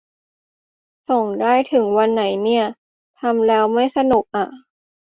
[1.09, 2.65] ส่งได้ถึงวันไหนเนี่ย
[3.19, 4.47] ทำแล้วไม่หนุกอ่ะ